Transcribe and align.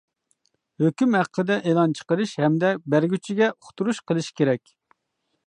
ھۆكۈم 0.83 1.17
ھەققىدە 1.17 1.57
ئېلان 1.73 1.93
چىقىرىش 1.99 2.33
ھەمدە 2.45 2.73
بەرگۈچىگە 2.95 3.53
ئۇقتۇرۇش 3.53 4.03
قىلىش 4.11 4.33
كېرەك. 4.41 4.77